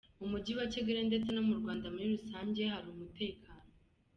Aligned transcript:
Mu 0.19 0.25
Mujyi 0.31 0.51
wa 0.59 0.65
Kigali 0.73 1.01
ndetse 1.09 1.29
no 1.31 1.41
mu 1.47 1.53
Rwanda 1.59 1.85
muri 1.93 2.05
rusange 2.13 2.61
hari 2.73 2.87
umutekano. 2.95 3.65